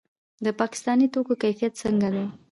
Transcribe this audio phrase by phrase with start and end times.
[0.45, 2.25] د پاکستاني توکو کیفیت څنګه دی؟